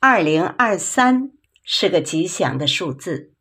[0.00, 1.32] 二零二三
[1.64, 3.34] 是个吉祥的数字，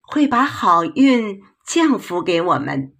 [0.00, 2.96] 会把好运降福给我们。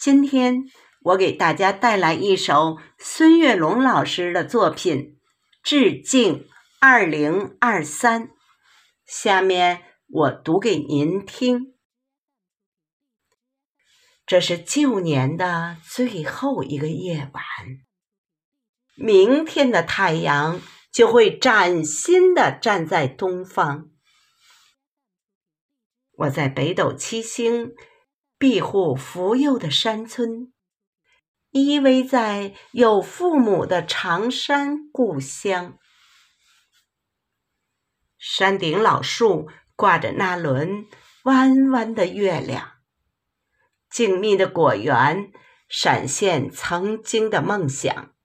[0.00, 0.64] 今天
[1.02, 5.18] 我给大家带来一首孙月龙老师的作品，
[5.62, 6.48] 致敬
[6.80, 8.30] 二零二三。
[9.04, 11.74] 下面我读给您听。
[14.24, 17.44] 这是旧年的最后一个夜晚，
[18.94, 20.58] 明天的太阳。
[20.98, 23.88] 就会崭新的站在东方。
[26.10, 27.72] 我在北斗七星
[28.36, 30.52] 庇护福佑的山村，
[31.50, 35.78] 依偎在有父母的长山故乡。
[38.18, 40.84] 山顶老树挂着那轮
[41.22, 42.72] 弯弯的月亮，
[43.88, 45.30] 静谧的果园
[45.68, 48.16] 闪现曾经的梦想。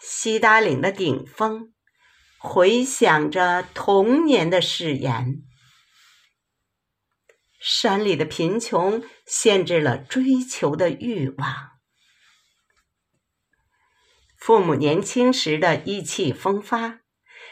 [0.00, 1.74] 西达岭的顶峰，
[2.38, 5.42] 回响着童年的誓言。
[7.60, 11.72] 山里的贫穷限制了追求的欲望。
[14.38, 17.00] 父母年轻时的意气风发，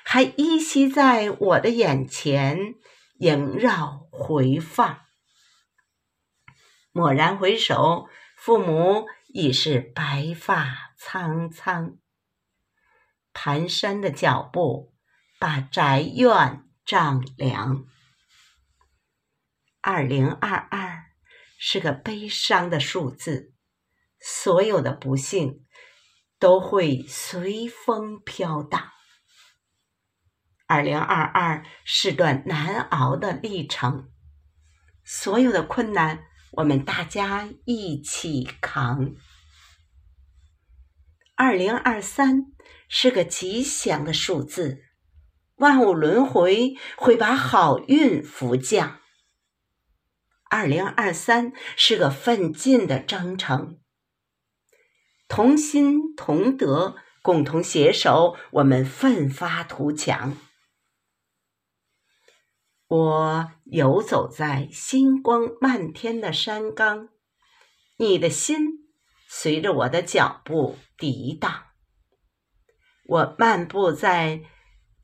[0.02, 2.74] 还依稀在我的眼前
[3.18, 5.00] 萦绕回放。
[6.92, 11.98] 蓦然回首，父母已是白发苍苍。
[13.48, 14.92] 蹒跚的脚步
[15.38, 17.84] 把宅院丈量。
[19.80, 21.06] 二零二二
[21.58, 23.54] 是个悲伤的数字，
[24.20, 25.64] 所有的不幸
[26.38, 28.90] 都会随风飘荡。
[30.66, 34.10] 二零二二是段难熬的历程，
[35.04, 39.14] 所有的困难我们大家一起扛。
[41.38, 42.46] 二零二三
[42.88, 44.82] 是个吉祥的数字，
[45.54, 48.98] 万物轮回会把好运福降。
[50.50, 53.78] 二零二三是个奋进的征程，
[55.28, 60.36] 同心同德，共同携手，我们奋发图强。
[62.88, 67.10] 我游走在星光漫天的山岗，
[67.96, 68.87] 你的心。
[69.30, 71.52] 随着我的脚步涤荡，
[73.06, 74.40] 我漫步在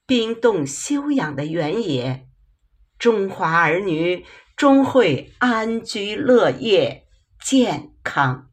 [0.07, 2.27] 冰冻休养的原野，
[2.99, 4.25] 中华儿女
[4.57, 7.07] 终会安居乐业、
[7.39, 8.51] 健康。